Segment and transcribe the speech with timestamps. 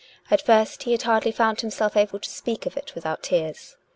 [0.31, 3.75] At first he had hardly found himself able to speak of it with out tears.